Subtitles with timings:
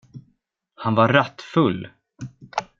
[0.75, 1.87] Han var rattfull!